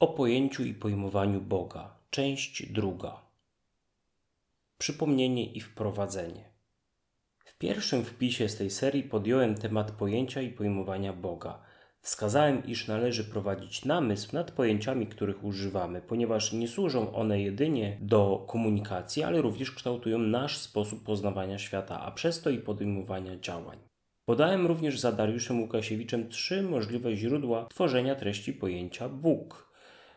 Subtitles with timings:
[0.00, 1.90] O pojęciu i pojmowaniu Boga.
[2.10, 3.20] Część druga.
[4.78, 6.44] Przypomnienie i wprowadzenie.
[7.44, 11.62] W pierwszym wpisie z tej serii podjąłem temat pojęcia i pojmowania Boga.
[12.00, 18.46] Wskazałem, iż należy prowadzić namysł nad pojęciami, których używamy, ponieważ nie służą one jedynie do
[18.48, 23.78] komunikacji, ale również kształtują nasz sposób poznawania świata, a przez to i podejmowania działań.
[24.24, 29.69] Podałem również za Dariuszem Łukasiewiczem trzy możliwe źródła tworzenia treści pojęcia Bóg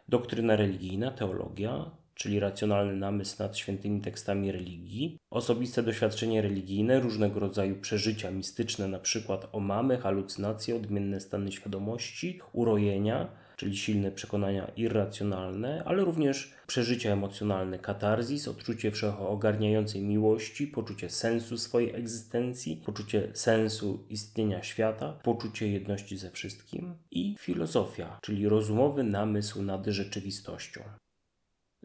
[0.08, 7.76] doktryna religijna, teologia, czyli racjonalny namysł nad świętymi tekstami religii, osobiste doświadczenie religijne, różnego rodzaju
[7.76, 9.38] przeżycia mistyczne, np.
[9.52, 18.48] omamy, halucynacje, odmienne stany świadomości, urojenia, czyli silne przekonania irracjonalne, ale również przeżycia emocjonalne, katarzis,
[18.48, 26.96] odczucie wszechogarniającej miłości, poczucie sensu swojej egzystencji, poczucie sensu istnienia świata, poczucie jedności ze wszystkim
[27.12, 30.82] i filozofia, czyli rozumowy namysł nad rzeczywistością.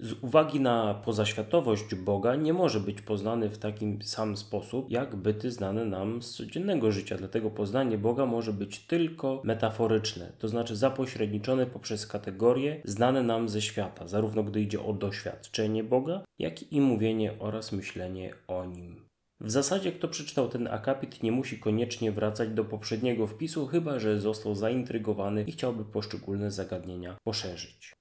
[0.01, 5.51] Z uwagi na pozaświatowość Boga nie może być poznany w taki sam sposób, jak byty
[5.51, 7.17] znane nam z codziennego życia.
[7.17, 13.63] Dlatego poznanie Boga może być tylko metaforyczne, to znaczy zapośredniczone poprzez kategorie znane nam ze
[13.63, 19.09] świata, zarówno gdy idzie o doświadczenie Boga, jak i mówienie oraz myślenie o Nim.
[19.41, 24.21] W zasadzie kto przeczytał ten akapit nie musi koniecznie wracać do poprzedniego wpisu, chyba że
[24.21, 27.98] został zaintrygowany i chciałby poszczególne zagadnienia poszerzyć.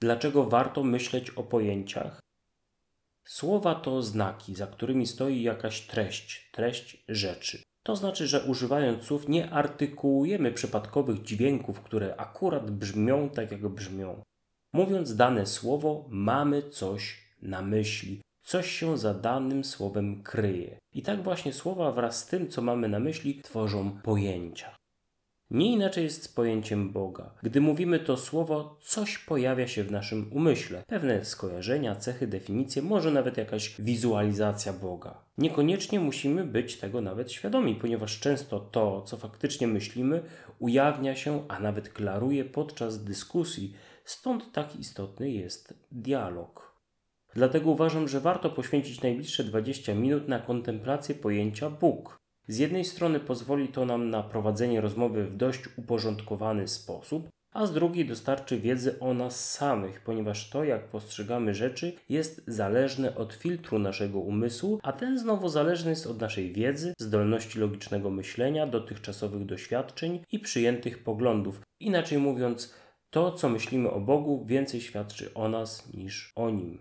[0.00, 2.20] Dlaczego warto myśleć o pojęciach?
[3.24, 7.62] Słowa to znaki, za którymi stoi jakaś treść, treść rzeczy.
[7.82, 14.22] To znaczy, że używając słów nie artykułujemy przypadkowych dźwięków, które akurat brzmią tak, jak brzmią.
[14.72, 20.78] Mówiąc dane słowo, mamy coś na myśli, coś się za danym słowem kryje.
[20.94, 24.77] I tak właśnie słowa wraz z tym, co mamy na myśli, tworzą pojęcia.
[25.50, 27.34] Nie inaczej jest z pojęciem Boga.
[27.42, 30.82] Gdy mówimy to słowo, coś pojawia się w naszym umyśle.
[30.86, 35.24] Pewne skojarzenia, cechy, definicje, może nawet jakaś wizualizacja Boga.
[35.38, 40.22] Niekoniecznie musimy być tego nawet świadomi, ponieważ często to, co faktycznie myślimy,
[40.58, 46.78] ujawnia się, a nawet klaruje podczas dyskusji, stąd tak istotny jest dialog.
[47.34, 52.17] Dlatego uważam, że warto poświęcić najbliższe 20 minut na kontemplację pojęcia Bóg.
[52.48, 57.72] Z jednej strony pozwoli to nam na prowadzenie rozmowy w dość uporządkowany sposób, a z
[57.72, 63.78] drugiej dostarczy wiedzy o nas samych, ponieważ to, jak postrzegamy rzeczy, jest zależne od filtru
[63.78, 70.24] naszego umysłu, a ten znowu zależny jest od naszej wiedzy, zdolności logicznego myślenia, dotychczasowych doświadczeń
[70.32, 71.60] i przyjętych poglądów.
[71.80, 72.74] Inaczej mówiąc,
[73.10, 76.78] to, co myślimy o Bogu, więcej świadczy o nas niż o nim.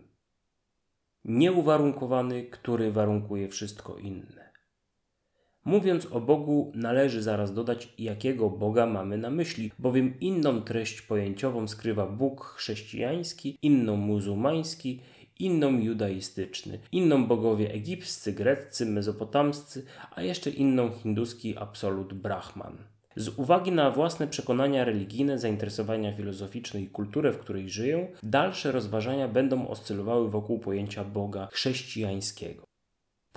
[1.25, 4.36] Nieuwarunkowany, który warunkuje wszystko inne.
[5.67, 11.67] Mówiąc o Bogu, należy zaraz dodać, jakiego Boga mamy na myśli, bowiem inną treść pojęciową
[11.67, 15.01] skrywa Bóg chrześcijański, inną muzułmański,
[15.39, 19.85] inną judaistyczny, inną bogowie egipscy, greccy, mezopotamscy,
[20.15, 22.77] a jeszcze inną hinduski absolut Brahman.
[23.15, 29.27] Z uwagi na własne przekonania religijne, zainteresowania filozoficzne i kulturę, w której żyją, dalsze rozważania
[29.27, 32.67] będą oscylowały wokół pojęcia Boga chrześcijańskiego.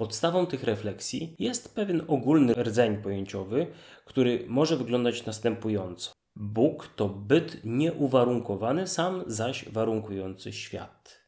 [0.00, 3.66] Podstawą tych refleksji jest pewien ogólny rdzeń pojęciowy,
[4.04, 6.12] który może wyglądać następująco.
[6.36, 11.20] Bóg to byt nieuwarunkowany, sam zaś warunkujący świat.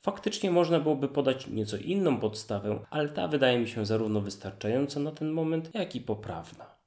[0.00, 5.12] Faktycznie można byłoby podać nieco inną podstawę, ale ta wydaje mi się zarówno wystarczająca na
[5.12, 6.78] ten moment, jak i poprawna.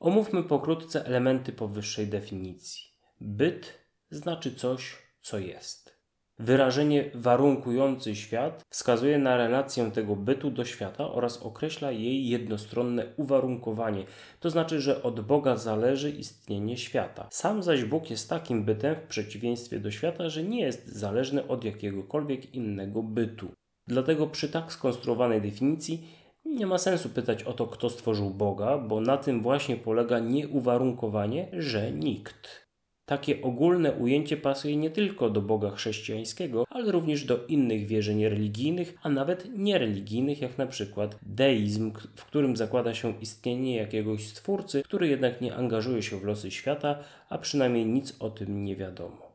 [0.00, 2.82] Omówmy pokrótce elementy powyższej definicji.
[3.20, 3.78] Byt
[4.10, 6.01] znaczy coś, co jest.
[6.38, 14.04] Wyrażenie warunkujący świat wskazuje na relację tego bytu do świata oraz określa jej jednostronne uwarunkowanie,
[14.40, 17.28] to znaczy, że od Boga zależy istnienie świata.
[17.30, 21.64] Sam zaś Bóg jest takim bytem w przeciwieństwie do świata, że nie jest zależny od
[21.64, 23.52] jakiegokolwiek innego bytu.
[23.86, 26.08] Dlatego przy tak skonstruowanej definicji
[26.44, 31.48] nie ma sensu pytać o to, kto stworzył Boga, bo na tym właśnie polega nieuwarunkowanie,
[31.52, 32.71] że nikt.
[33.06, 38.94] Takie ogólne ujęcie pasuje nie tylko do Boga chrześcijańskiego, ale również do innych wierzeń religijnych,
[39.02, 45.08] a nawet niereligijnych, jak na przykład deizm, w którym zakłada się istnienie jakiegoś stwórcy, który
[45.08, 46.98] jednak nie angażuje się w losy świata,
[47.28, 49.32] a przynajmniej nic o tym nie wiadomo.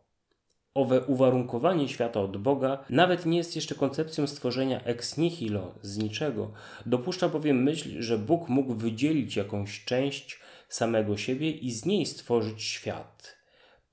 [0.73, 6.51] Owe uwarunkowanie świata od Boga nawet nie jest jeszcze koncepcją stworzenia ex nihilo, z niczego.
[6.85, 10.39] Dopuszcza bowiem myśl, że Bóg mógł wydzielić jakąś część
[10.69, 13.36] samego siebie i z niej stworzyć świat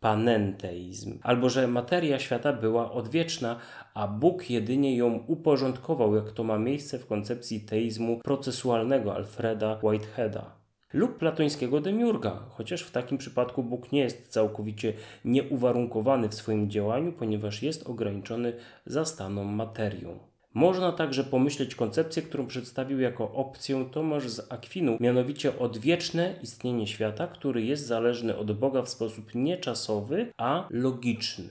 [0.05, 3.57] panenteizm, albo że materia świata była odwieczna,
[3.95, 10.57] a Bóg jedynie ją uporządkował, jak to ma miejsce w koncepcji teizmu procesualnego Alfreda Whiteheada.
[10.93, 14.93] lub platońskiego demiurga, chociaż w takim przypadku Bóg nie jest całkowicie
[15.25, 18.53] nieuwarunkowany w swoim działaniu, ponieważ jest ograniczony
[18.87, 20.34] zastaną materią.
[20.55, 27.27] Można także pomyśleć koncepcję, którą przedstawił jako opcję Tomasz z Akwinu, mianowicie odwieczne istnienie świata,
[27.27, 31.49] który jest zależny od Boga w sposób nieczasowy, a logiczny.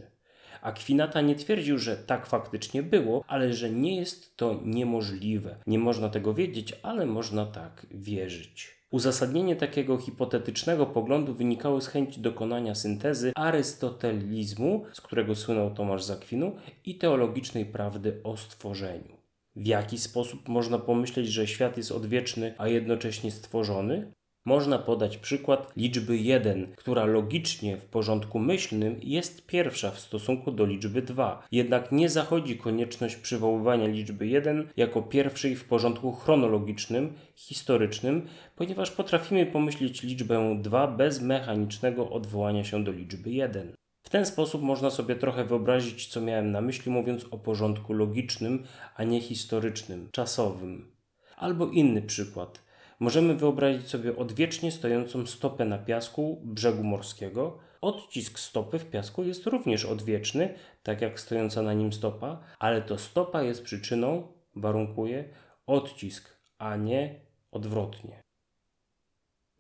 [0.62, 5.56] Akwinata nie twierdził, że tak faktycznie było, ale że nie jest to niemożliwe.
[5.68, 8.83] Nie można tego wiedzieć, ale można tak wierzyć.
[8.94, 16.56] Uzasadnienie takiego hipotetycznego poglądu wynikało z chęci dokonania syntezy arystotelizmu, z którego słynął Tomasz Zakwinu,
[16.86, 19.18] i teologicznej prawdy o stworzeniu.
[19.56, 24.12] W jaki sposób można pomyśleć, że świat jest odwieczny, a jednocześnie stworzony?
[24.46, 30.66] Można podać przykład liczby 1, która logicznie w porządku myślnym jest pierwsza w stosunku do
[30.66, 31.48] liczby 2.
[31.52, 39.46] Jednak nie zachodzi konieczność przywoływania liczby 1 jako pierwszej w porządku chronologicznym, historycznym, ponieważ potrafimy
[39.46, 43.74] pomyśleć liczbę 2 bez mechanicznego odwołania się do liczby 1.
[44.04, 48.64] W ten sposób można sobie trochę wyobrazić, co miałem na myśli, mówiąc o porządku logicznym,
[48.96, 50.92] a nie historycznym, czasowym.
[51.38, 52.63] Albo inny przykład.
[53.04, 57.58] Możemy wyobrazić sobie odwiecznie stojącą stopę na piasku brzegu morskiego.
[57.82, 60.54] Odcisk stopy w piasku jest również odwieczny,
[60.84, 65.30] tak jak stojąca na nim stopa, ale to stopa jest przyczyną, warunkuje,
[65.68, 67.20] odcisk, a nie
[67.52, 68.22] odwrotnie.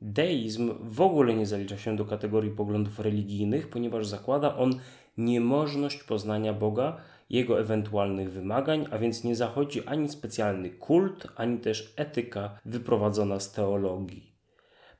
[0.01, 4.79] Deizm w ogóle nie zalicza się do kategorii poglądów religijnych, ponieważ zakłada on
[5.17, 6.97] niemożność poznania Boga,
[7.33, 13.51] jego ewentualnych wymagań, a więc nie zachodzi ani specjalny kult, ani też etyka wyprowadzona z
[13.51, 14.33] teologii.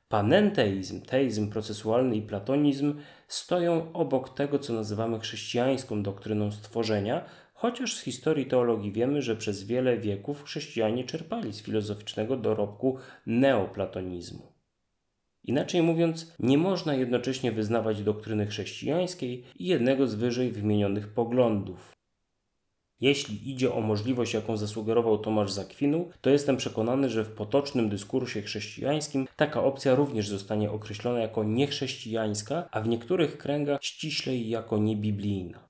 [0.08, 2.94] Panenteizm, teizm procesualny i platonizm
[3.28, 9.64] stoją obok tego, co nazywamy chrześcijańską doktryną stworzenia, chociaż z historii teologii wiemy, że przez
[9.64, 14.52] wiele wieków chrześcijanie czerpali z filozoficznego dorobku neoplatonizmu.
[15.44, 21.94] Inaczej mówiąc, nie można jednocześnie wyznawać doktryny chrześcijańskiej i jednego z wyżej wymienionych poglądów.
[23.00, 28.42] Jeśli idzie o możliwość, jaką zasugerował Tomasz Zakwinu, to jestem przekonany, że w potocznym dyskursie
[28.42, 35.68] chrześcijańskim taka opcja również zostanie określona jako niechrześcijańska, a w niektórych kręgach ściślej jako niebiblijna.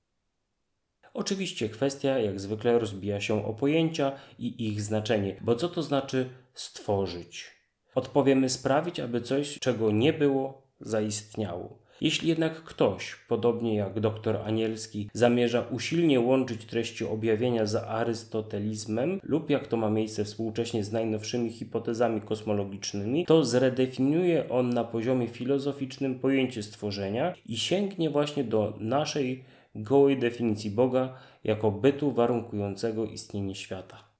[1.13, 6.29] Oczywiście kwestia, jak zwykle, rozbija się o pojęcia i ich znaczenie, bo co to znaczy
[6.53, 7.51] stworzyć?
[7.95, 11.84] Odpowiemy sprawić, aby coś, czego nie było, zaistniało.
[12.01, 19.49] Jeśli jednak ktoś, podobnie jak dr Anielski, zamierza usilnie łączyć treści objawienia z arystotelizmem lub
[19.49, 26.19] jak to ma miejsce współcześnie z najnowszymi hipotezami kosmologicznymi, to zredefiniuje on na poziomie filozoficznym
[26.19, 29.43] pojęcie stworzenia i sięgnie właśnie do naszej
[29.75, 31.13] gołej definicji Boga
[31.43, 34.14] jako bytu warunkującego istnienie świata.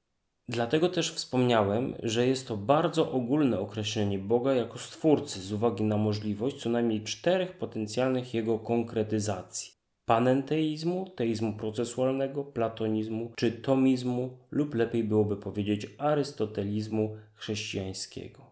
[0.50, 5.98] Dlatego też wspomniałem, że jest to bardzo ogólne określenie Boga jako Stwórcy z uwagi na
[5.98, 9.72] możliwość co najmniej czterech potencjalnych jego konkretyzacji:
[10.06, 18.46] panenteizmu, teizmu procesualnego, platonizmu czy tomizmu, lub lepiej byłoby powiedzieć arystotelizmu chrześcijańskiego.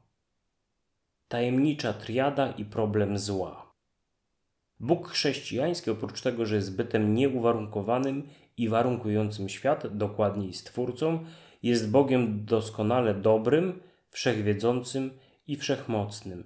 [1.28, 3.74] Tajemnicza triada i problem zła.
[4.80, 11.26] Bóg chrześcijański, oprócz tego, że jest bytem nieuwarunkowanym i warunkującym świat, dokładniej stwórcą,
[11.64, 13.80] jest Bogiem doskonale dobrym,
[14.10, 15.12] wszechwiedzącym
[15.48, 16.44] i wszechmocnym.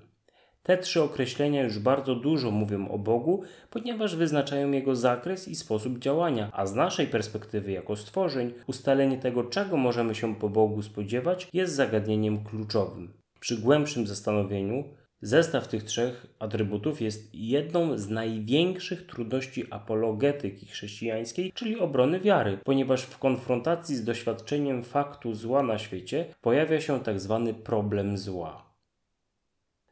[0.63, 5.99] Te trzy określenia już bardzo dużo mówią o Bogu, ponieważ wyznaczają jego zakres i sposób
[5.99, 11.47] działania, a z naszej perspektywy jako stworzeń, ustalenie tego, czego możemy się po Bogu spodziewać,
[11.53, 13.13] jest zagadnieniem kluczowym.
[13.39, 14.83] Przy głębszym zastanowieniu
[15.21, 23.03] Zestaw tych trzech atrybutów jest jedną z największych trudności apologetyki chrześcijańskiej, czyli obrony wiary, ponieważ
[23.03, 28.67] w konfrontacji z doświadczeniem faktu zła na świecie pojawia się tak zwany problem zła.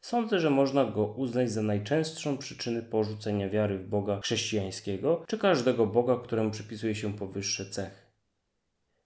[0.01, 5.85] Sądzę, że można go uznać za najczęstszą przyczynę porzucenia wiary w Boga chrześcijańskiego, czy każdego
[5.85, 8.05] Boga, któremu przypisuje się powyższe cechy.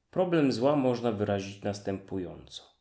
[0.09, 2.78] Problem zła można wyrazić następująco.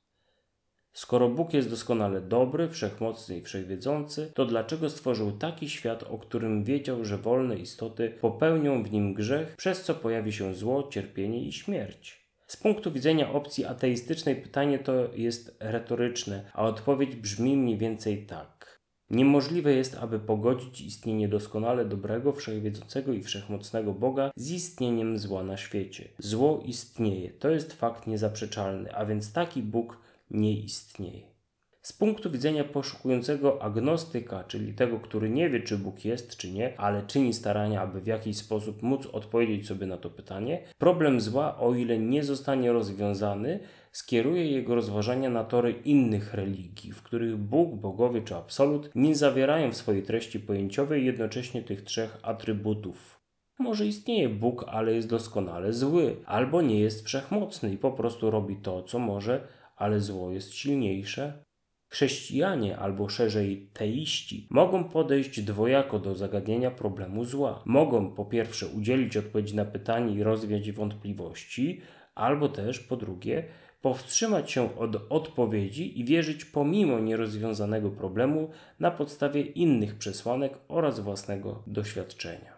[0.99, 6.64] Skoro Bóg jest doskonale dobry, wszechmocny i wszechwiedzący, to dlaczego stworzył taki świat, o którym
[6.64, 11.52] wiedział, że wolne istoty popełnią w nim grzech, przez co pojawi się zło, cierpienie i
[11.52, 12.28] śmierć?
[12.47, 18.81] Z punktu widzenia opcji ateistycznej pytanie to jest retoryczne, a odpowiedź brzmi mniej więcej tak.
[19.11, 25.57] Niemożliwe jest, aby pogodzić istnienie doskonale dobrego, wszechwiedzącego i wszechmocnego Boga z istnieniem zła na
[25.57, 26.09] świecie.
[26.19, 31.38] Zło istnieje, to jest fakt niezaprzeczalny, a więc taki Bóg nie istnieje.
[31.82, 36.80] Z punktu widzenia poszukującego agnostyka, czyli tego, który nie wie, czy Bóg jest, czy nie,
[36.80, 41.58] ale czyni starania, aby w jakiś sposób móc odpowiedzieć sobie na to pytanie, problem zła,
[41.58, 43.61] o ile nie zostanie rozwiązany,
[43.92, 49.73] skieruje jego rozważania na tory innych religii, w których Bóg, bogowie czy absolut nie zawierają
[49.73, 53.20] w swojej treści pojęciowej jednocześnie tych trzech atrybutów.
[53.58, 58.56] Może istnieje Bóg, ale jest doskonale zły, albo nie jest wszechmocny i po prostu robi
[58.56, 61.44] to, co może, ale zło jest silniejsze.
[61.90, 67.62] Chrześcijanie, albo szerzej teiści, mogą podejść dwojako do zagadnienia problemu zła.
[67.66, 71.80] Mogą po pierwsze udzielić odpowiedzi na pytanie i rozwiać wątpliwości,
[72.14, 73.44] albo też po drugie
[73.80, 81.62] powstrzymać się od odpowiedzi i wierzyć pomimo nierozwiązanego problemu na podstawie innych przesłanek oraz własnego
[81.66, 82.58] doświadczenia.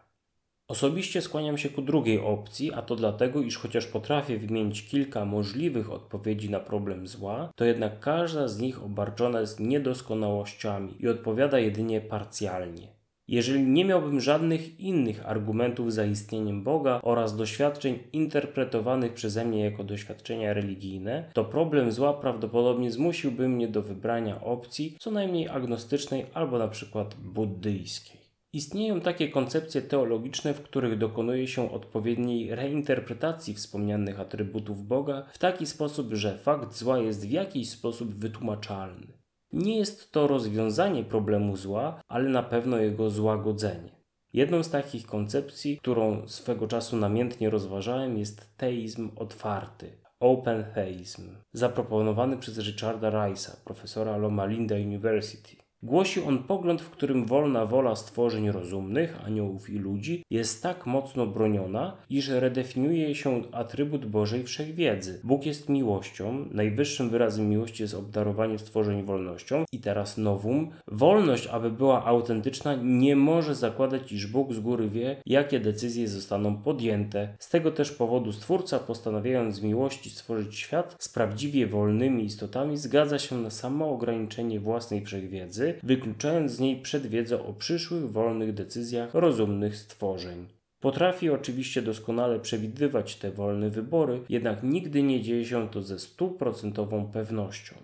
[0.70, 5.90] Osobiście skłaniam się ku drugiej opcji, a to dlatego, iż chociaż potrafię wymienić kilka możliwych
[5.90, 12.00] odpowiedzi na problem zła, to jednak każda z nich obarczona jest niedoskonałościami i odpowiada jedynie
[12.00, 12.88] parcjalnie.
[13.28, 19.84] Jeżeli nie miałbym żadnych innych argumentów za istnieniem Boga oraz doświadczeń interpretowanych przeze mnie jako
[19.84, 26.58] doświadczenia religijne, to problem zła prawdopodobnie zmusiłby mnie do wybrania opcji co najmniej agnostycznej albo
[26.58, 28.19] na przykład buddyjskiej.
[28.52, 35.66] Istnieją takie koncepcje teologiczne, w których dokonuje się odpowiedniej reinterpretacji wspomnianych atrybutów Boga w taki
[35.66, 39.06] sposób, że fakt zła jest w jakiś sposób wytłumaczalny.
[39.52, 44.00] Nie jest to rozwiązanie problemu zła, ale na pewno jego złagodzenie.
[44.32, 52.36] Jedną z takich koncepcji, którą swego czasu namiętnie rozważałem, jest teizm otwarty, open theism, zaproponowany
[52.36, 55.59] przez Richarda Rice'a, profesora Loma Linda University.
[55.82, 61.26] Głosi on pogląd, w którym wolna wola stworzeń rozumnych, aniołów i ludzi, jest tak mocno
[61.26, 65.20] broniona, iż redefiniuje się atrybut Bożej wszechwiedzy.
[65.24, 70.70] Bóg jest miłością, najwyższym wyrazem miłości jest obdarowanie stworzeń wolnością i teraz nowum.
[70.88, 76.56] Wolność, aby była autentyczna, nie może zakładać, iż Bóg z góry wie, jakie decyzje zostaną
[76.56, 77.28] podjęte.
[77.38, 83.18] Z tego też powodu Stwórca, postanawiając z miłości stworzyć świat z prawdziwie wolnymi istotami, zgadza
[83.18, 89.76] się na samo ograniczenie własnej wszechwiedzy, wykluczając z niej przedwiedzę o przyszłych wolnych decyzjach rozumnych
[89.76, 90.46] stworzeń.
[90.80, 97.06] Potrafi oczywiście doskonale przewidywać te wolne wybory, jednak nigdy nie dzieje się to ze stuprocentową
[97.06, 97.74] pewnością.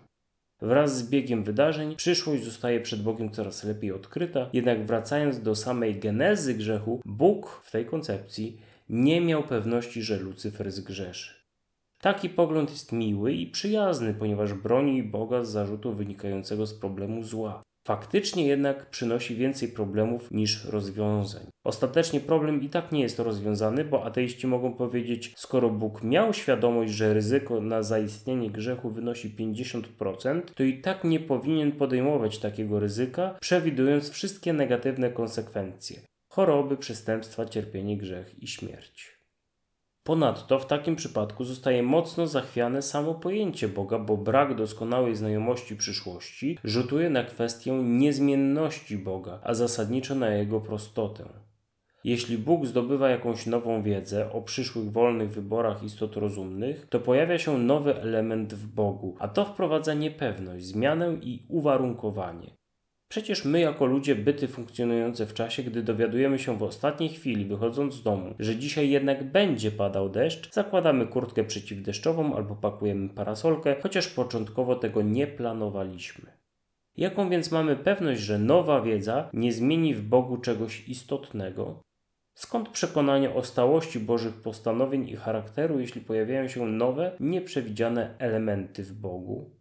[0.60, 5.98] Wraz z biegiem wydarzeń przyszłość zostaje przed Bogiem coraz lepiej odkryta, jednak wracając do samej
[6.00, 11.34] genezy grzechu, Bóg w tej koncepcji nie miał pewności, że Lucyfer zgrzeszy.
[12.00, 17.62] Taki pogląd jest miły i przyjazny, ponieważ broni Boga z zarzutu wynikającego z problemu zła.
[17.86, 21.46] Faktycznie jednak przynosi więcej problemów niż rozwiązań.
[21.64, 26.92] Ostatecznie problem i tak nie jest rozwiązany, bo ateiści mogą powiedzieć, skoro Bóg miał świadomość,
[26.92, 33.36] że ryzyko na zaistnienie grzechu wynosi 50%, to i tak nie powinien podejmować takiego ryzyka,
[33.40, 36.00] przewidując wszystkie negatywne konsekwencje
[36.36, 39.15] choroby, przestępstwa, cierpienie, grzech i śmierć.
[40.06, 46.58] Ponadto w takim przypadku zostaje mocno zachwiane samo pojęcie Boga, bo brak doskonałej znajomości przyszłości
[46.64, 51.24] rzutuje na kwestię niezmienności Boga, a zasadniczo na jego prostotę.
[52.04, 57.58] Jeśli Bóg zdobywa jakąś nową wiedzę o przyszłych wolnych wyborach istot rozumnych, to pojawia się
[57.58, 62.50] nowy element w Bogu, a to wprowadza niepewność, zmianę i uwarunkowanie.
[63.08, 67.94] Przecież my, jako ludzie, byty funkcjonujące w czasie, gdy dowiadujemy się w ostatniej chwili, wychodząc
[67.94, 74.08] z domu, że dzisiaj jednak będzie padał deszcz, zakładamy kurtkę przeciwdeszczową albo pakujemy parasolkę, chociaż
[74.08, 76.32] początkowo tego nie planowaliśmy.
[76.96, 81.82] Jaką więc mamy pewność, że nowa wiedza nie zmieni w Bogu czegoś istotnego?
[82.34, 88.92] Skąd przekonanie o stałości Bożych postanowień i charakteru, jeśli pojawiają się nowe, nieprzewidziane elementy w
[88.92, 89.55] Bogu?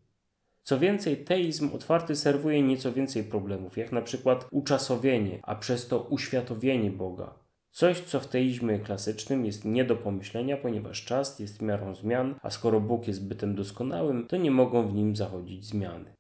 [0.66, 6.00] Co więcej, teizm otwarty serwuje nieco więcej problemów, jak na przykład uczasowienie, a przez to
[6.00, 7.34] uświatowienie Boga.
[7.72, 12.50] Coś, co w teizmie klasycznym jest nie do pomyślenia, ponieważ czas jest miarą zmian, a
[12.50, 16.14] skoro Bóg jest bytem doskonałym, to nie mogą w nim zachodzić zmiany.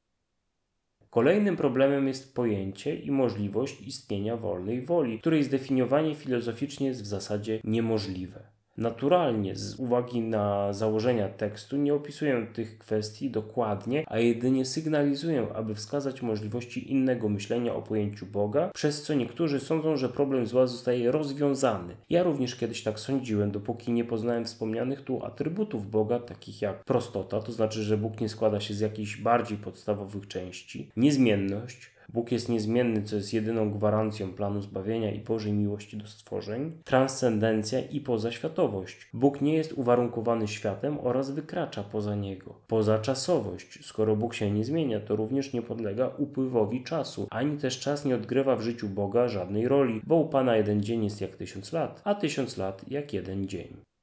[1.09, 7.59] Kolejnym problemem jest pojęcie i możliwość istnienia wolnej woli, której zdefiniowanie filozoficznie jest w zasadzie
[7.63, 8.54] niemożliwe.
[8.77, 15.75] Naturalnie, z uwagi na założenia tekstu, nie opisuję tych kwestii dokładnie, a jedynie sygnalizuję, aby
[15.75, 21.11] wskazać możliwości innego myślenia o pojęciu Boga, przez co niektórzy sądzą, że problem zła zostaje
[21.11, 21.95] rozwiązany.
[22.09, 27.39] Ja również kiedyś tak sądziłem, dopóki nie poznałem wspomnianych tu atrybutów Boga, takich jak prostota,
[27.39, 32.49] to znaczy, że Bóg nie składa się z jakichś bardziej podstawowych części, niezmienność, Bóg jest
[32.49, 39.09] niezmienny, co jest jedyną gwarancją planu zbawienia i Bożej miłości do stworzeń, transcendencja i pozaświatowość.
[39.13, 42.55] Bóg nie jest uwarunkowany światem oraz wykracza poza niego.
[42.67, 43.85] Pozaczasowość.
[43.85, 48.15] Skoro Bóg się nie zmienia, to również nie podlega upływowi czasu, ani też czas nie
[48.15, 52.01] odgrywa w życiu Boga żadnej roli, bo u Pana jeden dzień jest jak tysiąc lat,
[52.03, 53.94] a tysiąc lat jak jeden dzień.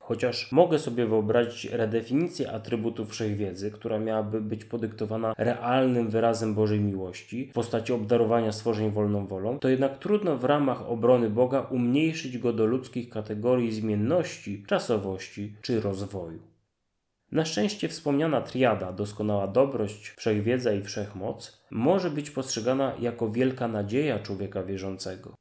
[0.00, 7.48] Chociaż mogę sobie wyobrazić redefinicję atrybutów wszechwiedzy, która miałaby być podyktowana realnym wyrazem Bożej miłości
[7.50, 12.52] w postaci obdarowania stworzeń wolną wolą, to jednak trudno w ramach obrony Boga umniejszyć go
[12.52, 16.38] do ludzkich kategorii zmienności, czasowości czy rozwoju.
[17.32, 24.18] Na szczęście wspomniana triada, doskonała dobroć, wszechwiedza i wszechmoc, może być postrzegana jako wielka nadzieja
[24.18, 25.39] człowieka wierzącego.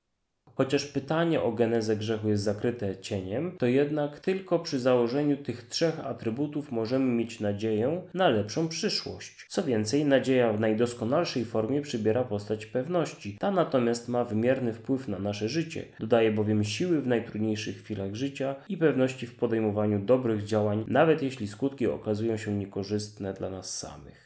[0.60, 6.06] Chociaż pytanie o genezę grzechu jest zakryte cieniem, to jednak tylko przy założeniu tych trzech
[6.06, 9.46] atrybutów możemy mieć nadzieję na lepszą przyszłość.
[9.48, 13.38] Co więcej, nadzieja w najdoskonalszej formie przybiera postać pewności.
[13.40, 15.86] Ta natomiast ma wymierny wpływ na nasze życie.
[16.00, 21.48] Dodaje bowiem siły w najtrudniejszych chwilach życia i pewności w podejmowaniu dobrych działań, nawet jeśli
[21.48, 24.19] skutki okazują się niekorzystne dla nas samych.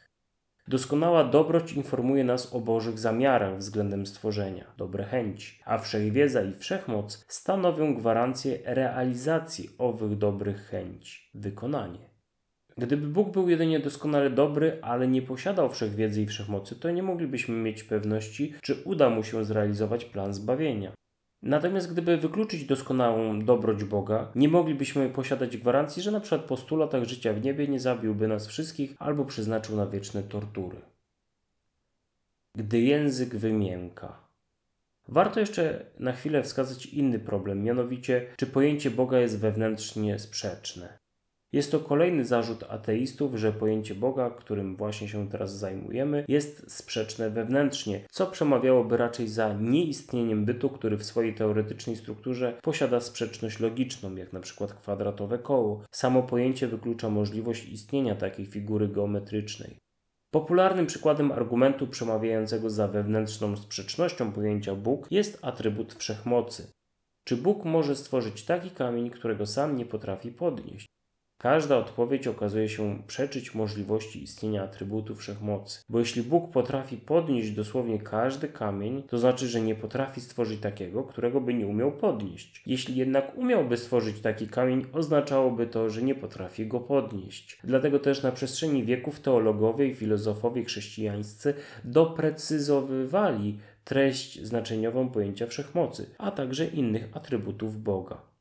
[0.67, 7.25] Doskonała dobroć informuje nas o Bożych zamiarach względem stworzenia, dobre chęci, a wszechwiedza i wszechmoc
[7.27, 12.13] stanowią gwarancję realizacji owych dobrych chęci, wykonanie.
[12.77, 17.55] Gdyby Bóg był jedynie doskonale dobry, ale nie posiadał wszechwiedzy i wszechmocy, to nie moglibyśmy
[17.55, 20.91] mieć pewności, czy uda mu się zrealizować plan zbawienia.
[21.43, 26.75] Natomiast gdyby wykluczyć doskonałą dobroć Boga, nie moglibyśmy posiadać gwarancji, że na przykład po stu
[26.75, 30.77] latach życia w niebie nie zabiłby nas wszystkich albo przeznaczył na wieczne tortury.
[32.55, 34.19] Gdy język wymięka.
[35.07, 41.02] Warto jeszcze na chwilę wskazać inny problem, mianowicie czy pojęcie Boga jest wewnętrznie sprzeczne.
[41.53, 47.29] Jest to kolejny zarzut ateistów, że pojęcie Boga, którym właśnie się teraz zajmujemy, jest sprzeczne
[47.29, 54.15] wewnętrznie, co przemawiałoby raczej za nieistnieniem bytu, który w swojej teoretycznej strukturze posiada sprzeczność logiczną,
[54.15, 55.83] jak na przykład kwadratowe koło.
[55.91, 59.77] Samo pojęcie wyklucza możliwość istnienia takiej figury geometrycznej.
[60.31, 66.72] Popularnym przykładem argumentu przemawiającego za wewnętrzną sprzecznością pojęcia Bóg jest atrybut wszechmocy.
[67.24, 70.93] Czy Bóg może stworzyć taki kamień, którego sam nie potrafi podnieść?
[71.43, 75.83] Każda odpowiedź okazuje się przeczyć możliwości istnienia atrybutu wszechmocy.
[75.89, 81.03] Bo jeśli Bóg potrafi podnieść dosłownie każdy kamień, to znaczy, że nie potrafi stworzyć takiego,
[81.03, 82.63] którego by nie umiał podnieść.
[82.65, 87.60] Jeśli jednak umiałby stworzyć taki kamień, oznaczałoby to, że nie potrafi go podnieść.
[87.63, 91.53] Dlatego też na przestrzeni wieków teologowie i filozofowie chrześcijańscy
[91.84, 98.33] doprecyzowywali treść znaczeniową pojęcia wszechmocy, a także innych atrybutów Boga.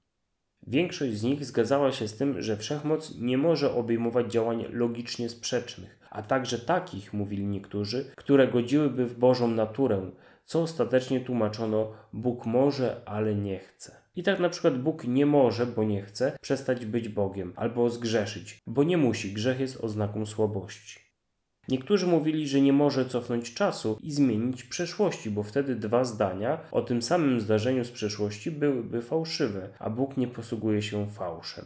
[0.66, 5.98] Większość z nich zgadzała się z tym, że wszechmoc nie może obejmować działań logicznie sprzecznych,
[6.10, 10.10] a także takich, mówili niektórzy, które godziłyby w Bożą naturę,
[10.44, 13.96] co ostatecznie tłumaczono Bóg może, ale nie chce.
[14.16, 18.62] I tak na przykład Bóg nie może, bo nie chce, przestać być Bogiem albo zgrzeszyć,
[18.66, 21.01] bo nie musi, grzech jest oznaką słabości.
[21.68, 26.82] Niektórzy mówili, że nie może cofnąć czasu i zmienić przeszłości, bo wtedy dwa zdania o
[26.82, 31.64] tym samym zdarzeniu z przeszłości byłyby fałszywe, a Bóg nie posługuje się fałszem.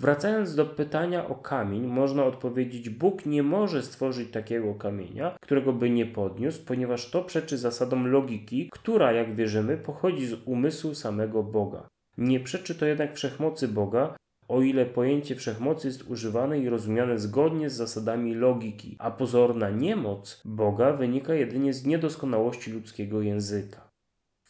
[0.00, 5.90] Wracając do pytania o kamień, można odpowiedzieć: Bóg nie może stworzyć takiego kamienia, którego by
[5.90, 11.88] nie podniósł, ponieważ to przeczy zasadom logiki, która, jak wierzymy, pochodzi z umysłu samego Boga.
[12.18, 14.16] Nie przeczy to jednak wszechmocy Boga,
[14.48, 20.42] o ile pojęcie wszechmocy jest używane i rozumiane zgodnie z zasadami logiki, a pozorna niemoc
[20.44, 23.88] Boga wynika jedynie z niedoskonałości ludzkiego języka.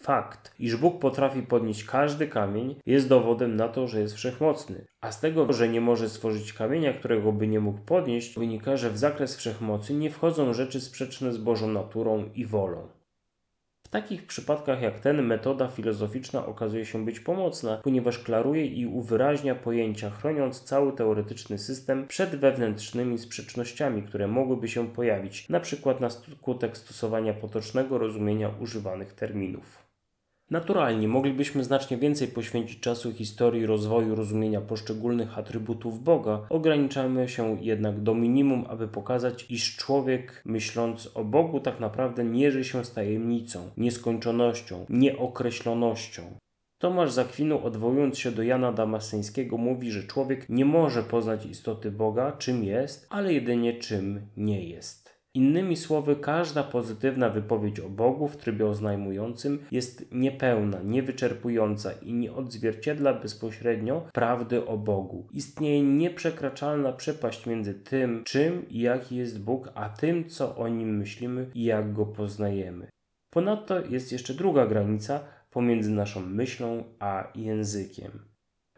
[0.02, 5.12] Fakt, iż Bóg potrafi podnieść każdy kamień, jest dowodem na to, że jest wszechmocny, a
[5.12, 8.98] z tego, że nie może stworzyć kamienia, którego by nie mógł podnieść, wynika, że w
[8.98, 12.97] zakres wszechmocy nie wchodzą rzeczy sprzeczne z Bożą naturą i wolą.
[13.88, 19.54] W takich przypadkach jak ten metoda filozoficzna okazuje się być pomocna, ponieważ klaruje i uwyraźnia
[19.54, 25.94] pojęcia, chroniąc cały teoretyczny system przed wewnętrznymi sprzecznościami, które mogłyby się pojawić, np.
[26.00, 29.87] na skutek stosowania potocznego rozumienia używanych terminów.
[30.50, 38.00] Naturalnie moglibyśmy znacznie więcej poświęcić czasu historii rozwoju rozumienia poszczególnych atrybutów Boga, ograniczamy się jednak
[38.00, 43.70] do minimum, aby pokazać, iż człowiek, myśląc o Bogu, tak naprawdę mierzy się z tajemnicą,
[43.76, 46.22] nieskończonością, nieokreślonością.
[46.78, 52.32] Tomasz Zakwinu, odwołując się do Jana Damasyńskiego, mówi, że człowiek nie może poznać istoty Boga,
[52.32, 55.07] czym jest, ale jedynie czym nie jest.
[55.34, 62.32] Innymi słowy, każda pozytywna wypowiedź o Bogu w trybie oznajmującym jest niepełna, niewyczerpująca i nie
[62.32, 65.28] odzwierciedla bezpośrednio prawdy o Bogu.
[65.32, 70.96] Istnieje nieprzekraczalna przepaść między tym, czym i jaki jest Bóg, a tym, co o nim
[70.96, 72.88] myślimy i jak go poznajemy.
[73.30, 78.27] Ponadto jest jeszcze druga granica pomiędzy naszą myślą a językiem.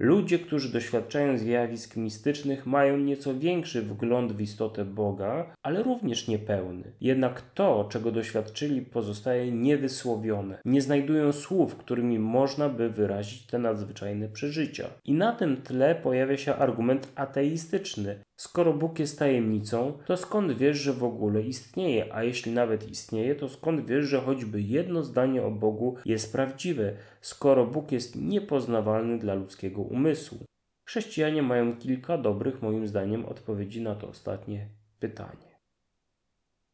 [0.01, 6.93] Ludzie, którzy doświadczają zjawisk mistycznych, mają nieco większy wgląd w istotę Boga, ale również niepełny.
[7.01, 10.59] Jednak to, czego doświadczyli, pozostaje niewysłowione.
[10.65, 14.89] Nie znajdują słów, którymi można by wyrazić te nadzwyczajne przeżycia.
[15.05, 18.21] I na tym tle pojawia się argument ateistyczny.
[18.41, 22.15] Skoro Bóg jest tajemnicą, to skąd wiesz, że w ogóle istnieje?
[22.15, 26.97] A jeśli nawet istnieje, to skąd wiesz, że choćby jedno zdanie o Bogu jest prawdziwe,
[27.21, 30.39] skoro Bóg jest niepoznawalny dla ludzkiego umysłu?
[30.85, 34.69] Chrześcijanie mają kilka dobrych, moim zdaniem, odpowiedzi na to ostatnie
[35.01, 35.59] pytanie.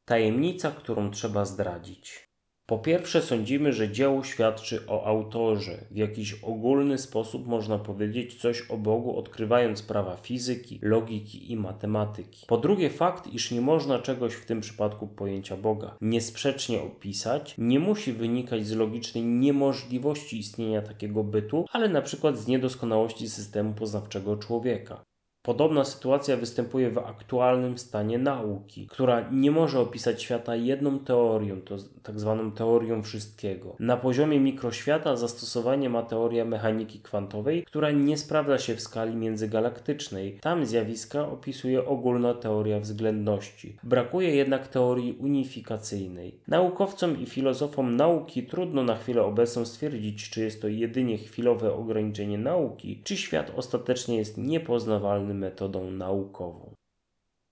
[0.05, 2.26] Tajemnica, którą trzeba zdradzić.
[2.69, 5.85] Po pierwsze, sądzimy, że dzieło świadczy o autorze.
[5.91, 12.47] W jakiś ogólny sposób można powiedzieć coś o Bogu, odkrywając prawa fizyki, logiki i matematyki.
[12.47, 17.81] Po drugie, fakt, iż nie można czegoś w tym przypadku pojęcia Boga niesprzecznie opisać, nie
[17.81, 24.37] musi wynikać z logicznej niemożliwości istnienia takiego bytu, ale na przykład z niedoskonałości systemu poznawczego
[24.37, 25.06] człowieka.
[25.47, 31.77] Podobna sytuacja występuje w aktualnym stanie nauki, która nie może opisać świata jedną teorią, to
[32.03, 33.77] tak zwaną teorią wszystkiego.
[33.79, 40.39] Na poziomie mikroświata zastosowanie ma teoria mechaniki kwantowej, która nie sprawdza się w skali międzygalaktycznej.
[40.41, 43.77] Tam zjawiska opisuje ogólna teoria względności.
[43.83, 46.35] Brakuje jednak teorii unifikacyjnej.
[46.49, 52.39] Naukowcom i filozofom nauki trudno na chwilę obecną stwierdzić, czy jest to jedynie chwilowe ograniczenie
[52.39, 56.75] nauki, czy świat ostatecznie jest niepoznawalny metodą naukową.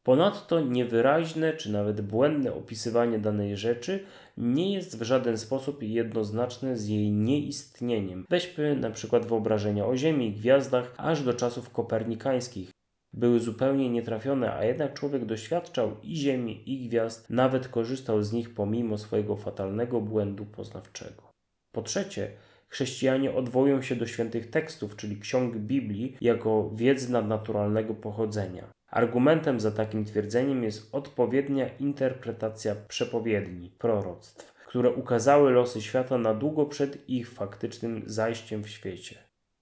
[0.02, 4.04] Ponadto niewyraźne czy nawet błędne opisywanie danej rzeczy
[4.36, 8.26] nie jest w żaden sposób jednoznaczne z jej nieistnieniem.
[8.30, 12.70] Weźmy przykład wyobrażenia o Ziemi i gwiazdach aż do czasów kopernikańskich.
[13.12, 18.54] Były zupełnie nietrafione, a jednak człowiek doświadczał i Ziemi, i gwiazd, nawet korzystał z nich
[18.54, 21.30] pomimo swojego fatalnego błędu poznawczego.
[21.72, 22.30] Po trzecie,
[22.74, 28.64] chrześcijanie odwołują się do świętych tekstów, czyli ksiąg Biblii, jako wiedzy nadnaturalnego pochodzenia.
[28.90, 36.66] Argumentem za takim twierdzeniem jest odpowiednia interpretacja przepowiedni, proroctw, które ukazały losy świata na długo
[36.66, 39.18] przed ich faktycznym zajściem w świecie.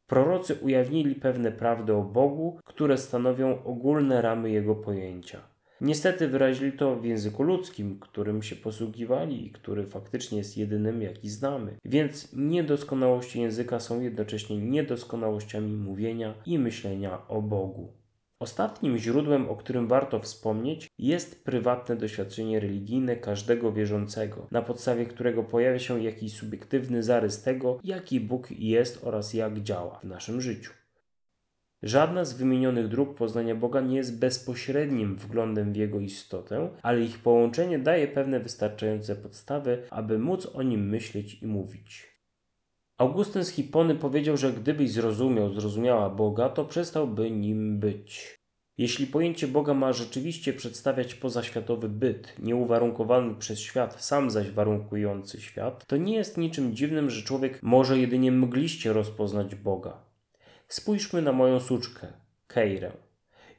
[0.07, 5.52] Prorocy ujawnili pewne prawdy o Bogu, które stanowią ogólne ramy Jego pojęcia.
[5.83, 11.31] Niestety wyrazili to w języku ludzkim, którym się posługiwali i który faktycznie jest jedynym, jaki
[11.31, 11.77] znamy.
[11.85, 17.93] Więc niedoskonałości języka są jednocześnie niedoskonałościami mówienia i myślenia o Bogu.
[18.39, 25.43] Ostatnim źródłem, o którym warto wspomnieć, jest prywatne doświadczenie religijne każdego wierzącego, na podstawie którego
[25.43, 30.82] pojawia się jakiś subiektywny zarys tego, jaki Bóg jest oraz jak działa w naszym życiu.
[31.83, 37.19] Żadna z wymienionych dróg poznania Boga nie jest bezpośrednim wglądem w Jego istotę, ale ich
[37.19, 42.13] połączenie daje pewne wystarczające podstawy, aby móc o nim myśleć i mówić.
[42.99, 48.39] Augustyn z Hipony powiedział, że gdybyś zrozumiał, zrozumiała Boga, to przestałby nim być.
[48.79, 55.87] Jeśli pojęcie Boga ma rzeczywiście przedstawiać pozaświatowy byt, nieuwarunkowany przez świat, sam zaś warunkujący świat,
[55.87, 60.12] to nie jest niczym dziwnym, że człowiek może jedynie mgliście rozpoznać Boga.
[60.73, 62.07] Spójrzmy na moją suczkę,
[62.47, 62.93] Keirę.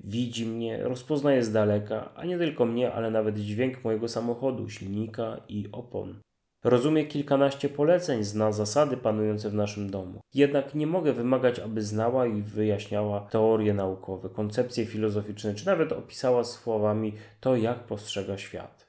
[0.03, 5.37] Widzi mnie, rozpoznaje z daleka, a nie tylko mnie, ale nawet dźwięk mojego samochodu, silnika
[5.49, 6.19] i opon.
[6.63, 10.19] Rozumie kilkanaście poleceń, zna zasady panujące w naszym domu.
[10.33, 16.43] Jednak nie mogę wymagać, aby znała i wyjaśniała teorie naukowe, koncepcje filozoficzne, czy nawet opisała
[16.43, 18.82] słowami to, jak postrzega świat.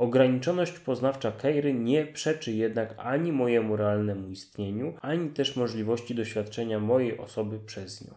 [0.00, 7.18] Ograniczoność poznawcza Keiry nie przeczy jednak ani mojemu realnemu istnieniu, ani też możliwości doświadczenia mojej
[7.18, 8.14] osoby przez nią.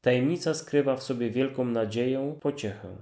[0.00, 2.96] Tajemnica skrywa w sobie wielką nadzieję, pociechę.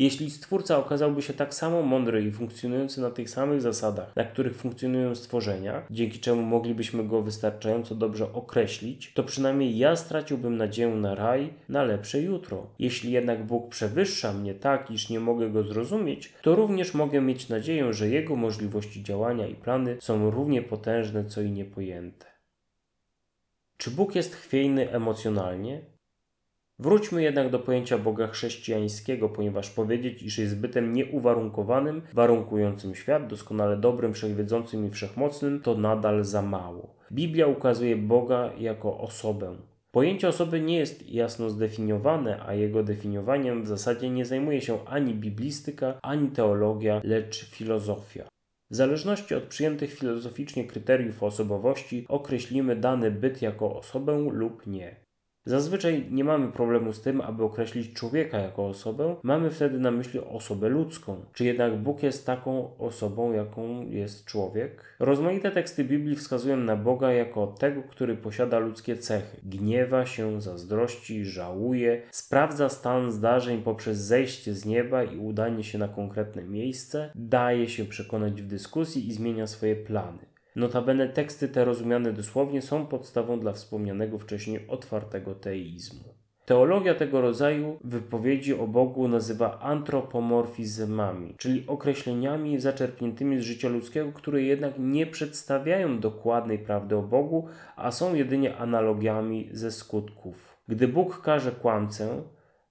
[0.00, 4.56] Jeśli Stwórca okazałby się tak samo mądry i funkcjonujący na tych samych zasadach, na których
[4.56, 11.14] funkcjonują stworzenia, dzięki czemu moglibyśmy go wystarczająco dobrze określić, to przynajmniej ja straciłbym nadzieję na
[11.14, 12.66] raj, na lepsze jutro.
[12.78, 17.48] Jeśli jednak Bóg przewyższa mnie tak, iż nie mogę go zrozumieć, to również mogę mieć
[17.48, 22.26] nadzieję, że jego możliwości działania i plany są równie potężne, co i niepojęte.
[23.76, 25.99] Czy Bóg jest chwiejny emocjonalnie?
[26.80, 33.76] Wróćmy jednak do pojęcia Boga chrześcijańskiego, ponieważ powiedzieć, iż jest bytem nieuwarunkowanym, warunkującym świat, doskonale
[33.76, 36.94] dobrym, wszechwiedzącym i wszechmocnym, to nadal za mało.
[37.12, 39.56] Biblia ukazuje Boga jako osobę.
[39.90, 45.14] Pojęcie osoby nie jest jasno zdefiniowane, a jego definiowaniem w zasadzie nie zajmuje się ani
[45.14, 48.24] biblistyka, ani teologia, lecz filozofia.
[48.70, 55.09] W zależności od przyjętych filozoficznie kryteriów osobowości określimy dany byt jako osobę lub nie.
[55.44, 60.20] Zazwyczaj nie mamy problemu z tym, aby określić człowieka jako osobę, mamy wtedy na myśli
[60.20, 61.16] osobę ludzką.
[61.32, 64.96] Czy jednak Bóg jest taką osobą, jaką jest człowiek?
[64.98, 69.36] Rozmaite teksty Biblii wskazują na Boga jako tego, który posiada ludzkie cechy.
[69.44, 75.88] Gniewa się, zazdrości, żałuje, sprawdza stan zdarzeń poprzez zejście z nieba i udanie się na
[75.88, 80.29] konkretne miejsce, daje się przekonać w dyskusji i zmienia swoje plany.
[80.56, 86.14] Notabene teksty te rozumiane dosłownie są podstawą dla wspomnianego wcześniej otwartego teizmu.
[86.50, 94.42] Teologia tego rodzaju wypowiedzi o Bogu nazywa antropomorfizmami, czyli określeniami zaczerpniętymi z życia ludzkiego, które
[94.42, 100.56] jednak nie przedstawiają dokładnej prawdy o Bogu, a są jedynie analogiami ze skutków.
[100.68, 102.22] Gdy Bóg każe kłamcę,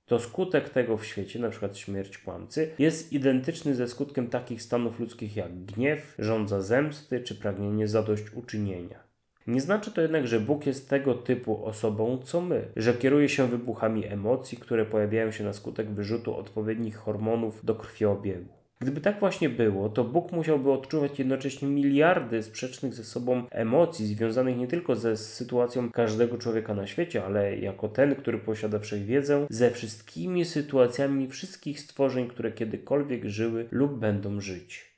[0.10, 1.70] to skutek tego w świecie, np.
[1.74, 7.88] śmierć kłamcy, jest identyczny ze skutkiem takich stanów ludzkich jak gniew, żądza zemsty czy pragnienie
[7.88, 9.00] zadośćuczynienia.
[9.48, 13.48] Nie znaczy to jednak, że Bóg jest tego typu osobą co my, że kieruje się
[13.48, 18.59] wybuchami emocji, które pojawiają się na skutek wyrzutu odpowiednich hormonów do krwiobiegu.
[18.82, 24.58] Gdyby tak właśnie było, to Bóg musiałby odczuwać jednocześnie miliardy sprzecznych ze sobą emocji, związanych
[24.58, 29.72] nie tylko ze sytuacją każdego człowieka na świecie, ale jako ten, który posiada wszechwiedzę, ze
[29.72, 34.96] wszystkimi sytuacjami wszystkich stworzeń, które kiedykolwiek żyły lub będą żyć.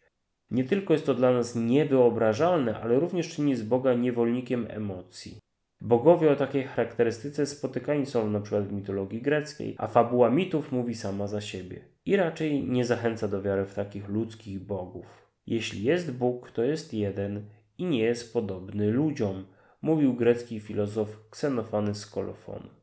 [0.52, 5.38] Nie tylko jest to dla nas niewyobrażalne, ale również czyni z Boga niewolnikiem emocji.
[5.82, 8.62] Bogowie o takiej charakterystyce spotykani są np.
[8.62, 11.91] w mitologii greckiej, a fabuła mitów mówi sama za siebie.
[12.06, 15.28] I raczej nie zachęca do wiary w takich ludzkich bogów.
[15.48, 17.46] Jeśli jest Bóg, to jest jeden
[17.78, 19.46] i nie jest podobny ludziom,
[19.82, 22.81] mówił grecki filozof Ksenofany z.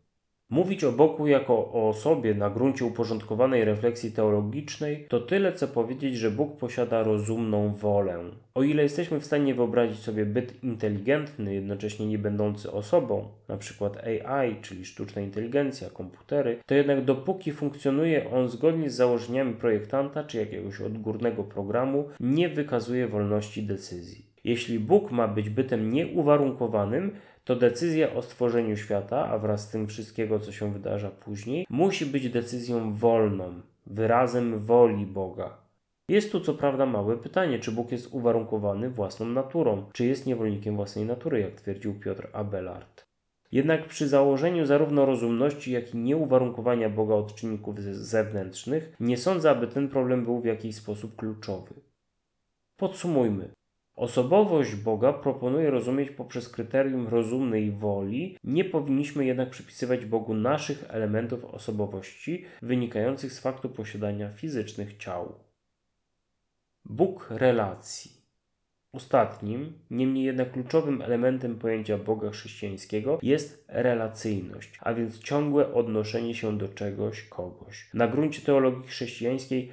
[0.51, 6.17] Mówić o Bogu jako o osobie na gruncie uporządkowanej refleksji teologicznej to tyle, co powiedzieć,
[6.17, 8.19] że Bóg posiada rozumną wolę.
[8.55, 13.91] O ile jesteśmy w stanie wyobrazić sobie byt inteligentny, jednocześnie nie będący osobą, np.
[14.25, 20.39] AI, czyli sztuczna inteligencja, komputery, to jednak dopóki funkcjonuje on zgodnie z założeniami projektanta czy
[20.39, 24.29] jakiegoś odgórnego programu, nie wykazuje wolności decyzji.
[24.45, 27.13] Jeśli Bóg ma być bytem nieuwarunkowanym,
[27.49, 32.07] to decyzja o stworzeniu świata, a wraz z tym wszystkiego, co się wydarza później, musi
[32.07, 35.59] być decyzją wolną, wyrazem woli Boga.
[36.09, 40.77] Jest tu co prawda małe pytanie, czy Bóg jest uwarunkowany własną naturą, czy jest niewolnikiem
[40.77, 43.05] własnej natury, jak twierdził Piotr Abelard.
[43.53, 49.67] Jednak przy założeniu zarówno rozumności, jak i nieuwarunkowania Boga od czynników zewnętrznych, nie sądzę, aby
[49.67, 51.75] ten problem był w jakiś sposób kluczowy.
[52.77, 53.58] Podsumujmy.
[53.99, 61.45] Osobowość Boga proponuje rozumieć poprzez kryterium rozumnej woli, nie powinniśmy jednak przypisywać Bogu naszych elementów
[61.45, 65.35] osobowości wynikających z faktu posiadania fizycznych ciał.
[66.85, 68.18] Bóg relacji.
[68.93, 76.59] Ostatnim, niemniej jednak kluczowym elementem pojęcia Boga chrześcijańskiego jest relacyjność, a więc ciągłe odnoszenie się
[76.59, 77.91] do czegoś, kogoś.
[77.95, 79.71] Na gruncie teologii chrześcijańskiej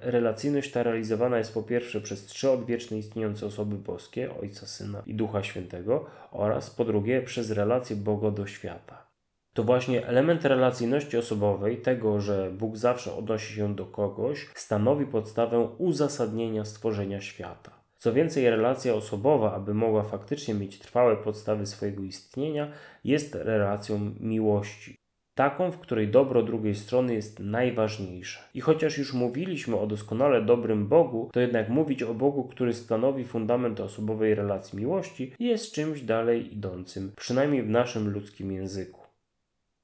[0.00, 5.14] relacyjność ta realizowana jest po pierwsze przez trzy odwieczne istniejące osoby boskie, Ojca, Syna i
[5.14, 9.06] Ducha Świętego oraz po drugie przez relację Boga do świata.
[9.52, 15.60] To właśnie element relacyjności osobowej, tego, że Bóg zawsze odnosi się do kogoś, stanowi podstawę
[15.78, 17.85] uzasadnienia stworzenia świata.
[18.06, 22.72] Co więcej, relacja osobowa, aby mogła faktycznie mieć trwałe podstawy swojego istnienia,
[23.04, 24.96] jest relacją miłości.
[25.34, 28.40] Taką, w której dobro drugiej strony jest najważniejsze.
[28.54, 33.24] I chociaż już mówiliśmy o doskonale dobrym Bogu, to jednak mówić o Bogu, który stanowi
[33.24, 39.00] fundament osobowej relacji miłości, jest czymś dalej idącym, przynajmniej w naszym ludzkim języku.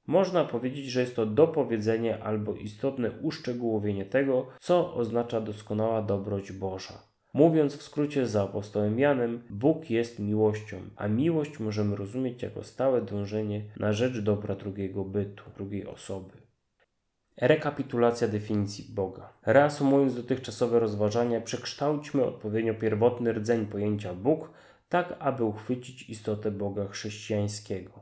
[0.06, 7.11] Można powiedzieć, że jest to dopowiedzenie albo istotne uszczegółowienie tego, co oznacza doskonała dobroć Boża.
[7.34, 13.02] Mówiąc w skrócie za apostołem Janem, Bóg jest miłością, a miłość możemy rozumieć jako stałe
[13.02, 16.42] dążenie na rzecz dobra drugiego bytu, drugiej osoby.
[17.36, 19.32] Rekapitulacja definicji Boga.
[19.46, 24.50] Reasumując dotychczasowe rozważania, przekształćmy odpowiednio pierwotny rdzeń pojęcia Bóg,
[24.88, 28.01] tak aby uchwycić istotę Boga chrześcijańskiego.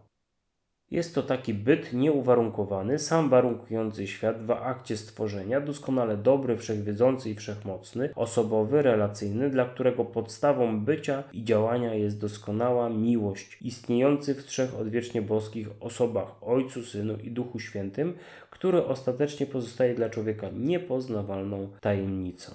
[0.90, 7.34] Jest to taki byt nieuwarunkowany, sam warunkujący świat w akcie stworzenia, doskonale dobry, wszechwiedzący i
[7.34, 14.78] wszechmocny, osobowy, relacyjny, dla którego podstawą bycia i działania jest doskonała miłość, istniejący w trzech
[14.78, 18.14] odwiecznie boskich osobach Ojcu, Synu i Duchu Świętym,
[18.50, 22.52] który ostatecznie pozostaje dla człowieka niepoznawalną tajemnicą.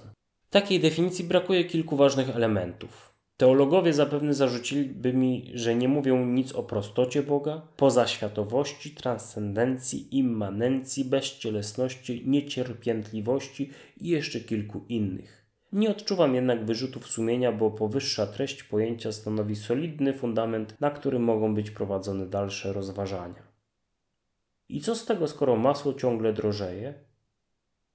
[0.49, 3.14] Takiej definicji brakuje kilku ważnych elementów.
[3.37, 12.23] Teologowie zapewne zarzuciliby mi, że nie mówią nic o prostocie Boga, pozaświatowości, transcendencji, immanencji, bezcielesności,
[12.25, 15.45] niecierpiętliwości i jeszcze kilku innych.
[15.71, 21.55] Nie odczuwam jednak wyrzutów sumienia, bo powyższa treść pojęcia stanowi solidny fundament, na którym mogą
[21.55, 23.43] być prowadzone dalsze rozważania.
[24.69, 26.93] I co z tego, skoro masło ciągle drożeje?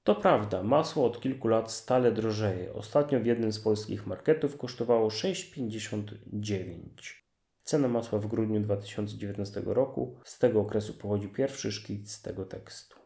[0.04, 2.72] To prawda, masło od kilku lat stale drożeje.
[2.72, 7.20] Ostatnio w jednym z polskich marketów kosztowało 6,59.
[7.64, 10.20] Cena masła w grudniu 2019 roku.
[10.24, 12.99] Z tego okresu pochodzi pierwszy szkic tego tekstu.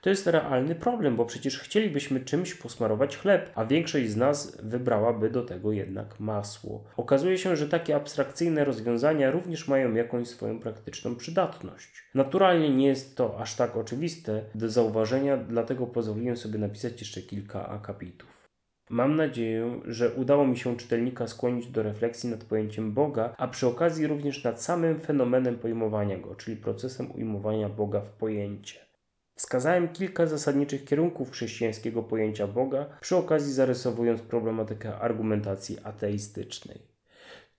[0.00, 5.30] To jest realny problem, bo przecież chcielibyśmy czymś posmarować chleb, a większość z nas wybrałaby
[5.30, 6.84] do tego jednak masło.
[6.96, 12.04] Okazuje się, że takie abstrakcyjne rozwiązania również mają jakąś swoją praktyczną przydatność.
[12.14, 17.68] Naturalnie nie jest to aż tak oczywiste do zauważenia, dlatego pozwoliłem sobie napisać jeszcze kilka
[17.68, 18.48] akapitów.
[18.90, 23.66] Mam nadzieję, że udało mi się czytelnika skłonić do refleksji nad pojęciem Boga, a przy
[23.66, 28.89] okazji również nad samym fenomenem pojmowania go, czyli procesem ujmowania Boga w pojęcie.
[29.40, 36.78] Wskazałem kilka zasadniczych kierunków chrześcijańskiego pojęcia Boga, przy okazji zarysowując problematykę argumentacji ateistycznej.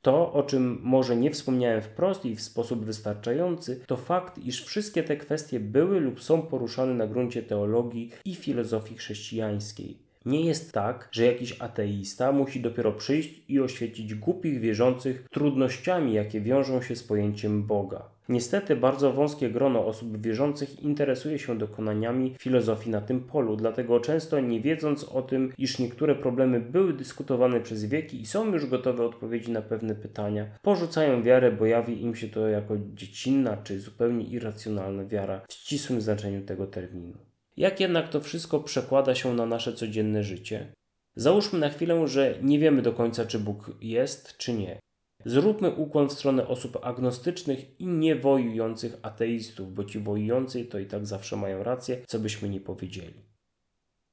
[0.02, 5.04] To, o czym może nie wspomniałem wprost i w sposób wystarczający, to fakt, iż wszystkie
[5.04, 9.98] te kwestie były lub są poruszane na gruncie teologii i filozofii chrześcijańskiej.
[10.26, 16.42] Nie jest tak, że jakiś ateista musi dopiero przyjść i oświecić głupich wierzących trudnościami, jakie
[16.42, 18.10] wiążą się z pojęciem Boga.
[18.30, 24.40] Niestety bardzo wąskie grono osób wierzących interesuje się dokonaniami filozofii na tym polu, dlatego często
[24.40, 29.06] nie wiedząc o tym, iż niektóre problemy były dyskutowane przez wieki i są już gotowe
[29.06, 34.26] odpowiedzi na pewne pytania, porzucają wiarę, bo jawi im się to jako dziecinna czy zupełnie
[34.26, 37.18] irracjonalna wiara w ścisłym znaczeniu tego terminu.
[37.58, 40.74] Jak jednak to wszystko przekłada się na nasze codzienne życie?
[41.16, 44.80] Załóżmy na chwilę, że nie wiemy do końca, czy Bóg jest, czy nie.
[45.26, 51.06] Zróbmy ukłon w stronę osób agnostycznych i niewojujących ateistów, bo ci wojujący to i tak
[51.06, 53.32] zawsze mają rację, co byśmy nie powiedzieli.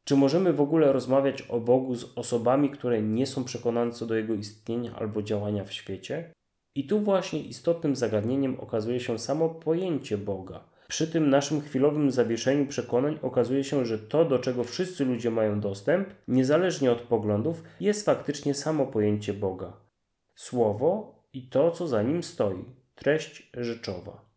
[0.04, 4.14] Czy możemy w ogóle rozmawiać o Bogu z osobami, które nie są przekonane co do
[4.14, 6.32] Jego istnienia albo działania w świecie?
[6.74, 10.64] I tu właśnie istotnym zagadnieniem okazuje się samo pojęcie Boga.
[10.88, 15.60] Przy tym naszym chwilowym zawieszeniu przekonań okazuje się, że to, do czego wszyscy ludzie mają
[15.60, 19.87] dostęp, niezależnie od poglądów, jest faktycznie samo pojęcie Boga
[20.38, 24.28] słowo i to, co za nim stoi, treść rzeczowa.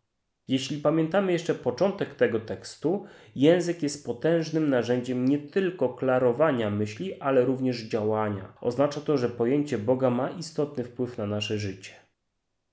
[0.48, 3.04] Jeśli pamiętamy jeszcze początek tego tekstu,
[3.36, 8.52] język jest potężnym narzędziem nie tylko klarowania myśli, ale również działania.
[8.60, 12.01] Oznacza to, że pojęcie Boga ma istotny wpływ na nasze życie.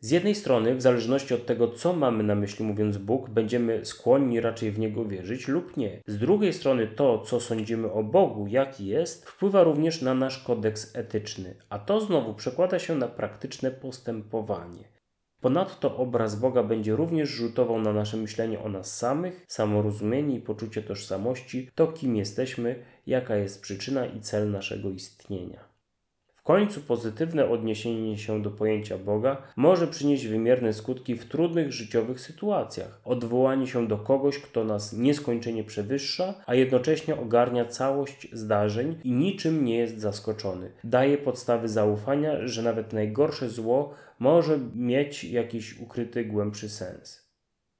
[0.01, 4.39] Z jednej strony, w zależności od tego, co mamy na myśli mówiąc Bóg, będziemy skłonni
[4.39, 6.01] raczej w Niego wierzyć lub nie.
[6.07, 10.95] Z drugiej strony, to, co sądzimy o Bogu, jaki jest, wpływa również na nasz kodeks
[10.95, 14.83] etyczny, a to znowu przekłada się na praktyczne postępowanie.
[15.41, 20.83] Ponadto obraz Boga będzie również rzutował na nasze myślenie o nas samych, samorozumienie i poczucie
[20.83, 25.68] tożsamości, to kim jesteśmy, jaka jest przyczyna i cel naszego istnienia
[26.49, 33.01] końcu pozytywne odniesienie się do pojęcia Boga może przynieść wymierne skutki w trudnych życiowych sytuacjach.
[33.05, 39.65] Odwołanie się do kogoś, kto nas nieskończenie przewyższa, a jednocześnie ogarnia całość zdarzeń i niczym
[39.65, 40.71] nie jest zaskoczony.
[40.83, 47.29] Daje podstawy zaufania, że nawet najgorsze zło może mieć jakiś ukryty głębszy sens.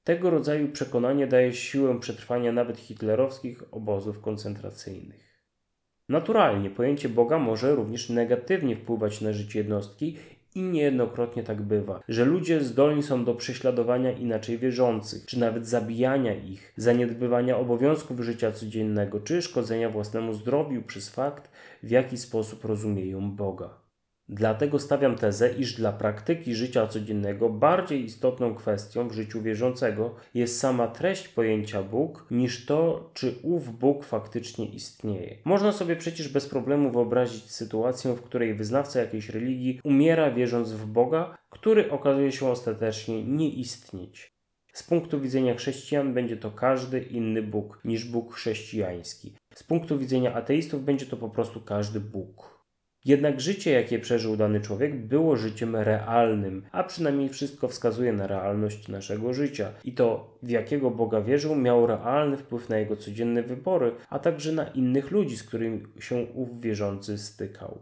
[0.04, 5.29] Tego rodzaju przekonanie daje siłę przetrwania nawet hitlerowskich obozów koncentracyjnych.
[6.10, 10.16] Naturalnie pojęcie Boga może również negatywnie wpływać na życie jednostki
[10.54, 16.34] i niejednokrotnie tak bywa, że ludzie zdolni są do prześladowania inaczej wierzących, czy nawet zabijania
[16.34, 21.50] ich, zaniedbywania obowiązków życia codziennego, czy szkodzenia własnemu zdrowiu przez fakt,
[21.82, 23.89] w jaki sposób rozumieją Boga.
[24.32, 30.58] Dlatego stawiam tezę, iż dla praktyki życia codziennego bardziej istotną kwestią w życiu wierzącego jest
[30.58, 35.36] sama treść pojęcia Bóg, niż to, czy ów Bóg faktycznie istnieje.
[35.44, 40.86] Można sobie przecież bez problemu wyobrazić sytuację, w której wyznawca jakiejś religii umiera wierząc w
[40.86, 44.32] Boga, który okazuje się ostatecznie nie istnieć.
[44.72, 49.34] Z punktu widzenia chrześcijan będzie to każdy inny Bóg niż Bóg chrześcijański.
[49.54, 52.59] Z punktu widzenia ateistów będzie to po prostu każdy Bóg.
[53.04, 58.88] Jednak życie, jakie przeżył dany człowiek, było życiem realnym, a przynajmniej wszystko wskazuje na realność
[58.88, 59.72] naszego życia.
[59.84, 64.52] I to, w jakiego Boga wierzył, miało realny wpływ na jego codzienne wybory, a także
[64.52, 67.78] na innych ludzi, z którymi się ów wierzący stykał.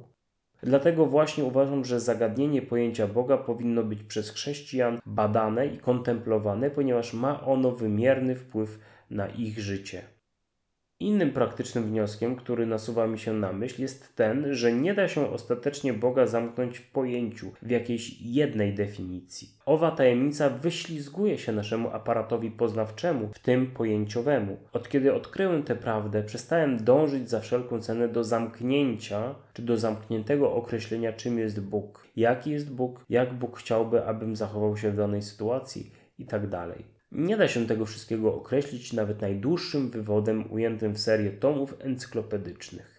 [0.62, 7.14] Dlatego właśnie uważam, że zagadnienie pojęcia Boga powinno być przez chrześcijan badane i kontemplowane, ponieważ
[7.14, 8.78] ma ono wymierny wpływ
[9.10, 10.17] na ich życie.
[11.00, 15.30] Innym praktycznym wnioskiem, który nasuwa mi się na myśl, jest ten, że nie da się
[15.30, 19.48] ostatecznie Boga zamknąć w pojęciu, w jakiejś jednej definicji.
[19.66, 24.56] Owa tajemnica wyślizguje się naszemu aparatowi poznawczemu, w tym pojęciowemu.
[24.72, 30.52] Od kiedy odkryłem tę prawdę, przestałem dążyć za wszelką cenę do zamknięcia, czy do zamkniętego
[30.52, 35.22] określenia, czym jest Bóg, jaki jest Bóg, jak Bóg chciałby, abym zachował się w danej
[35.22, 36.42] sytuacji i tak.
[37.12, 42.98] Nie da się tego wszystkiego określić nawet najdłuższym wywodem ujętym w serię tomów encyklopedycznych.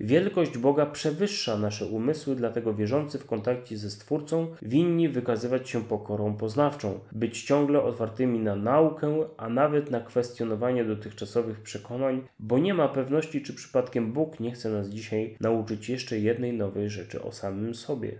[0.00, 6.36] Wielkość Boga przewyższa nasze umysły, dlatego wierzący w kontakcie ze Stwórcą winni wykazywać się pokorą
[6.36, 12.88] poznawczą, być ciągle otwartymi na naukę, a nawet na kwestionowanie dotychczasowych przekonań, bo nie ma
[12.88, 17.74] pewności, czy przypadkiem Bóg nie chce nas dzisiaj nauczyć jeszcze jednej nowej rzeczy o samym
[17.74, 18.18] sobie.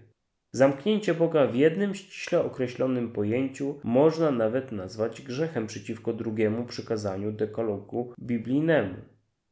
[0.56, 8.14] Zamknięcie Boga w jednym ściśle określonym pojęciu można nawet nazwać grzechem przeciwko drugiemu przykazaniu dekalogu
[8.20, 8.94] biblijnemu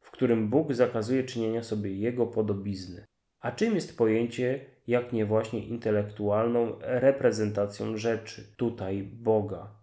[0.01, 3.05] w którym Bóg zakazuje czynienia sobie Jego podobizny.
[3.39, 9.75] A czym jest pojęcie, jak nie właśnie intelektualną reprezentacją rzeczy, tutaj Boga?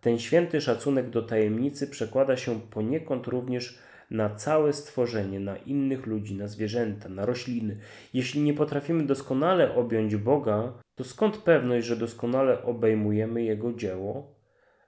[0.00, 3.78] Ten święty szacunek do tajemnicy przekłada się poniekąd również
[4.10, 7.78] na całe stworzenie, na innych ludzi, na zwierzęta, na rośliny.
[8.14, 14.36] Jeśli nie potrafimy doskonale objąć Boga, to skąd pewność, że doskonale obejmujemy Jego dzieło?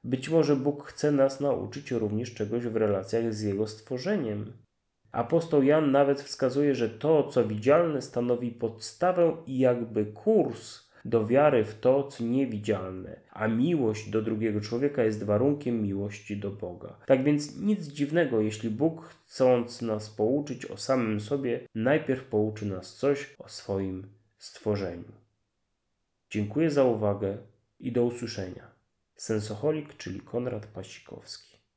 [0.05, 4.53] Być może Bóg chce nas nauczyć również czegoś w relacjach z Jego stworzeniem.
[5.13, 11.65] Apostoł Jan nawet wskazuje, że to, co widzialne, stanowi podstawę i jakby kurs do wiary
[11.65, 16.99] w to, co niewidzialne, a miłość do drugiego człowieka jest warunkiem miłości do Boga.
[17.07, 22.95] Tak więc nic dziwnego, jeśli Bóg, chcąc nas pouczyć o samym sobie, najpierw pouczy nas
[22.95, 24.07] coś o swoim
[24.39, 25.13] stworzeniu.
[26.31, 27.39] Dziękuję za uwagę
[27.81, 28.71] i do usłyszenia.
[29.17, 31.48] Sensoholik, czyli Konrad Pasikowski.